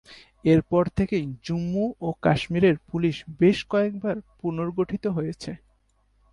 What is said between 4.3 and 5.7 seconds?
পুনর্গঠিত হয়েছে।